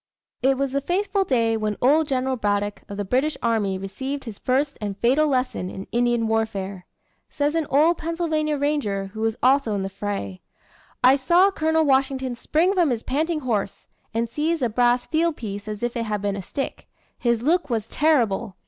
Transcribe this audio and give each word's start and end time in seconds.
It 0.41 0.57
was 0.57 0.71
the 0.71 0.81
fateful 0.81 1.23
day 1.23 1.55
when 1.55 1.77
old 1.79 2.07
General 2.07 2.35
Braddock 2.35 2.81
of 2.89 2.97
the 2.97 3.05
British 3.05 3.37
army 3.43 3.77
received 3.77 4.23
his 4.23 4.39
first 4.39 4.75
and 4.81 4.97
fatal 4.97 5.27
lesson 5.27 5.69
in 5.69 5.85
Indian 5.91 6.27
warfare. 6.27 6.87
Says 7.29 7.53
an 7.53 7.67
old 7.69 7.99
Pennsylvania 7.99 8.57
ranger 8.57 9.11
who 9.13 9.21
was 9.21 9.35
also 9.43 9.75
in 9.75 9.83
the 9.83 9.89
fray: 9.91 10.41
"I 11.03 11.17
saw 11.17 11.51
Col. 11.51 11.85
Washington 11.85 12.33
spring 12.35 12.73
from 12.73 12.89
his 12.89 13.03
panting 13.03 13.41
horse, 13.41 13.85
and 14.11 14.27
seize 14.27 14.63
a 14.63 14.69
brass 14.69 15.05
field 15.05 15.37
piece 15.37 15.67
as 15.67 15.83
if 15.83 15.95
it 15.95 16.05
had 16.05 16.19
been 16.23 16.35
a 16.35 16.41
stick. 16.41 16.87
His 17.19 17.43
look 17.43 17.69
was 17.69 17.87
terrible. 17.87 18.55